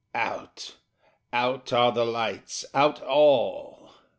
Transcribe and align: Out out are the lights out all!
Out 0.15 0.77
out 1.31 1.71
are 1.71 1.91
the 1.91 2.05
lights 2.05 2.65
out 2.73 3.03
all! 3.03 3.93